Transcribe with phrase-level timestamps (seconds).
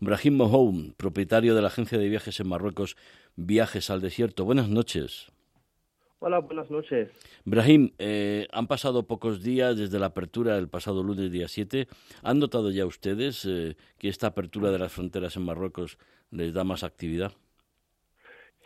[0.00, 2.96] Brahim Mohoum, propietario de la agencia de viajes en Marruecos,
[3.34, 4.44] Viajes al Desierto.
[4.44, 5.32] Buenas noches.
[6.20, 7.10] Hola, buenas noches.
[7.44, 11.88] Brahim, eh, han pasado pocos días desde la apertura del pasado lunes día 7.
[12.22, 15.98] ¿Han notado ya ustedes eh, que esta apertura de las fronteras en Marruecos
[16.30, 17.32] les da más actividad?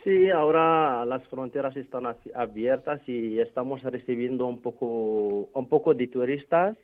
[0.03, 2.05] Sí, ahora las fronteras están
[2.35, 6.77] abiertas y estamos recibiendo un poco, un poco de turistas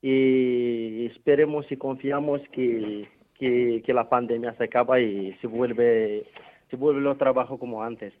[0.00, 3.08] y esperemos y confiamos que,
[3.38, 6.26] que, la pandemia se acaba y se vuelve,
[6.70, 8.14] se vuelve el trabajo como antes.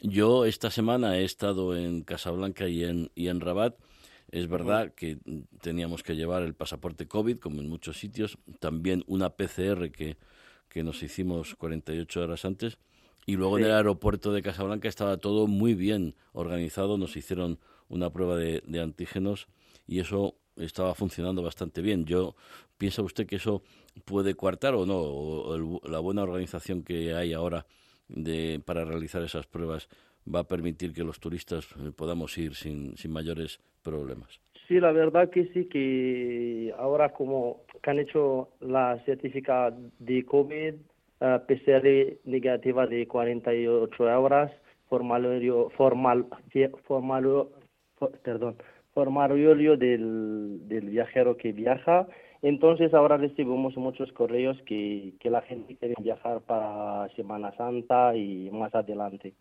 [0.00, 3.76] Yo esta semana he estado en Casablanca y en, y en Rabat.
[4.30, 5.18] Es verdad que
[5.60, 10.16] teníamos que llevar el pasaporte COVID, como en muchos sitios, también una PCR que,
[10.68, 12.78] que nos hicimos 48 horas antes.
[13.24, 16.98] Y luego en el aeropuerto de Casablanca estaba todo muy bien organizado.
[16.98, 19.48] Nos hicieron una prueba de, de antígenos
[19.86, 22.04] y eso estaba funcionando bastante bien.
[22.04, 22.34] Yo
[22.78, 23.62] piensa usted que eso
[24.04, 27.66] puede coartar o no, o la buena organización que hay ahora
[28.08, 29.88] de, para realizar esas pruebas
[30.32, 34.40] va a permitir que los turistas eh, podamos ir sin, sin mayores problemas.
[34.66, 40.74] Sí, la verdad que sí, que ahora como que han hecho la certificada de COVID,
[41.20, 44.50] uh, PCR negativa de 48 horas,
[44.88, 46.26] formulario, formal,
[46.88, 47.48] formal,
[48.24, 48.56] perdón,
[48.96, 52.08] formulario del, del viajero que viaja
[52.42, 58.50] entonces ahora recibimos muchos correos que, que la gente quiere viajar para Semana Santa y
[58.50, 59.34] más adelante.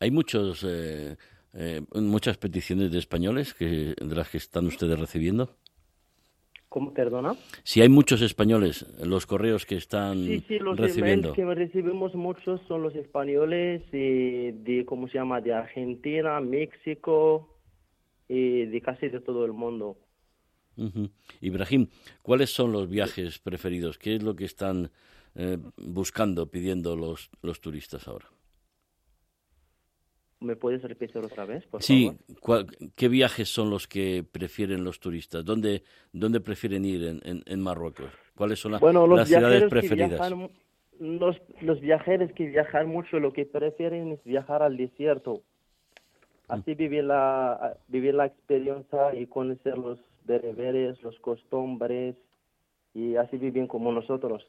[0.00, 1.16] Hay muchos, eh,
[1.54, 5.56] eh, muchas peticiones de españoles que, de las que están ustedes recibiendo.
[6.68, 7.34] ¿Cómo, perdona?
[7.62, 11.32] Si hay muchos españoles, los correos que están sí, sí, los recibiendo.
[11.32, 17.53] que recibimos muchos son los españoles eh, de, ¿cómo se llama?, de Argentina, México
[18.28, 19.96] y de casi de todo el mundo.
[21.40, 21.88] Ibrahim,
[22.22, 23.96] ¿cuáles son los viajes preferidos?
[23.98, 24.90] ¿Qué es lo que están
[25.36, 28.26] eh, buscando, pidiendo los, los turistas ahora?
[30.40, 32.12] ¿Me puedes repetir otra vez, por sí,
[32.96, 35.42] ¿qué viajes son los que prefieren los turistas?
[35.42, 38.10] ¿Dónde, dónde prefieren ir en, en, Marruecos?
[38.34, 40.34] ¿Cuáles son las ciudades preferidas?
[41.00, 45.42] los, los viajeros que viajan mucho lo que prefieren es viajar al desierto.
[46.48, 52.16] Así vivir la, vivir la experiencia y conocer los bereberes, los costumbres,
[52.92, 54.46] y así viven como nosotros.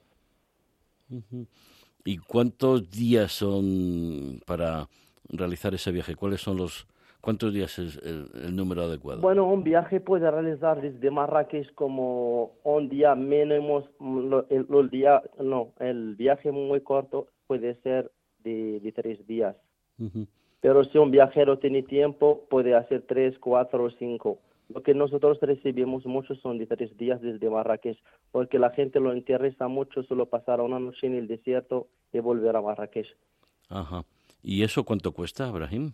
[2.03, 4.87] ¿Y cuántos días son para
[5.29, 6.15] realizar ese viaje?
[6.15, 6.87] ¿Cuáles son los
[7.21, 9.21] cuántos días es el, número adecuado?
[9.21, 13.83] Bueno, un viaje puede realizar desde Marrakech como un día mínimo,
[14.49, 18.11] el, día, no, el viaje muy corto puede ser
[18.43, 19.55] de, tres días.
[20.65, 24.39] Pero si un viajero tiene tiempo, puede hacer tres, cuatro o cinco.
[24.69, 27.99] Lo que nosotros recibimos mucho son de tres días desde Marrakech,
[28.31, 32.55] porque la gente lo interesa mucho solo pasar una noche en el desierto y volver
[32.55, 33.15] a Marrakech.
[33.69, 34.05] Ajá.
[34.41, 35.93] ¿Y eso cuánto cuesta, Abraham?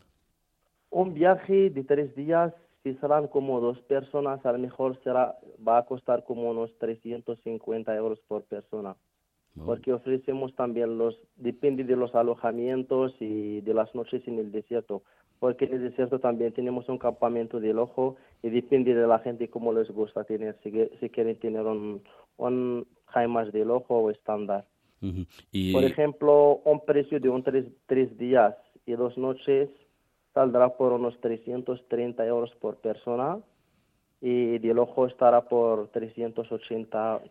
[0.89, 5.35] Un viaje de tres días, si serán como dos personas, a lo mejor será,
[5.67, 8.95] va a costar como unos 350 euros por persona.
[9.65, 15.03] Porque ofrecemos también los, depende de los alojamientos y de las noches en el desierto
[15.41, 19.49] porque en el desierto también tenemos un campamento del ojo y depende de la gente
[19.49, 22.03] cómo les gusta tener, si, quieren tener un,
[22.37, 24.65] un jaimas del ojo o estándar.
[24.99, 29.67] Por ejemplo, un precio de un tres, tres días y dos noches
[30.35, 33.39] saldrá por unos 330 euros por persona
[34.21, 37.21] y del ojo estará por 380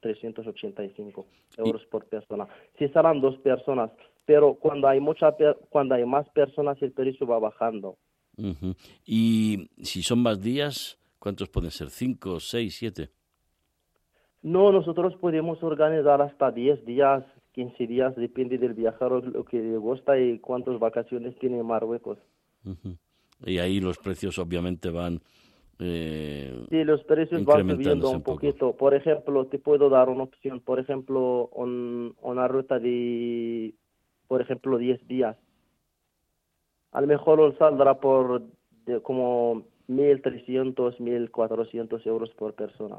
[0.00, 1.26] 385
[1.58, 2.48] euros por persona.
[2.76, 3.90] Si serán dos personas,
[4.26, 5.34] pero cuando hay mucha
[5.70, 7.96] cuando hay más personas el precio va bajando.
[9.06, 11.90] Y si son más días, ¿cuántos pueden ser?
[11.90, 13.10] ¿Cinco, seis, siete?
[14.42, 19.78] No, nosotros podemos organizar hasta 10 días, 15 días, depende del viajero lo que le
[19.78, 22.18] gusta y cuántas vacaciones tiene en Marruecos.
[23.46, 25.22] Y ahí los precios obviamente van
[25.78, 28.76] eh, sí, los precios van subiendo un, poquito.
[28.76, 30.60] Por ejemplo, te puedo dar una opción.
[30.60, 33.74] Por ejemplo, una ruta de,
[34.28, 35.36] por ejemplo, 10 días.
[36.92, 38.42] A lo mejor saldrá por
[38.86, 42.98] de como 1.300, 1.400 euros por persona.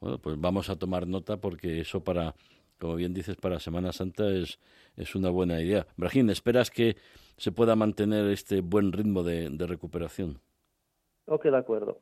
[0.00, 2.34] Bueno, pues vamos a tomar nota porque eso para,
[2.78, 4.58] como bien dices, para Semana Santa es,
[4.96, 5.86] es una buena idea.
[5.96, 6.96] Brahim, ¿esperas que
[7.36, 10.40] se pueda mantener este buen ritmo de recuperación?
[11.30, 11.98] Ok, de acuerdo.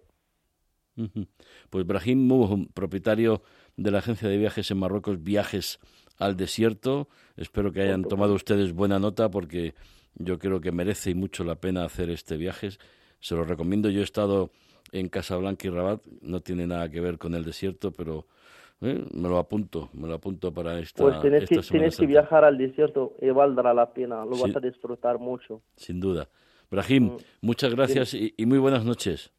[1.71, 3.43] Pues Brahim Mouhum, propietario
[3.77, 5.79] de la agencia de viajes en Marruecos, Viajes
[6.19, 7.09] al Desierto.
[7.37, 9.75] Espero que hayan tomado ustedes buena nota porque
[10.15, 12.71] yo creo que merece y mucho la pena hacer este viaje.
[13.21, 13.91] Se lo recomiendo.
[13.91, 14.51] Yo he estado
[14.91, 18.27] en Casablanca y Rabat, no tiene nada que ver con el desierto, pero
[18.81, 19.05] ¿eh?
[19.15, 22.07] Me lo apunto, me lo apunto para esta Pues tienes, esta que, Semana tienes que
[22.07, 24.43] viajar al desierto y valdrá la pena, lo Sí.
[24.45, 25.61] vas a disfrutar mucho.
[25.77, 26.29] Sin duda.
[26.71, 27.17] Brahim, Mm.
[27.43, 29.31] muchas gracias y, y muy buenas noches.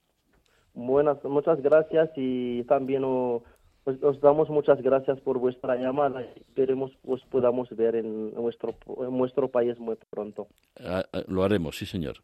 [0.74, 3.44] Buenas, muchas gracias y también oh,
[3.84, 9.18] pues, os damos muchas gracias por vuestra llamada esperemos os podamos ver en nuestro, en
[9.18, 10.48] nuestro país muy pronto.
[10.84, 12.18] Ah, ah, Lo haremos, sí, señor.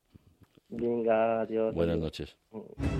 [0.69, 1.73] Venga, adiós.
[1.75, 2.05] Buenas adiós.
[2.05, 2.37] noches.
[2.51, 2.95] Mm.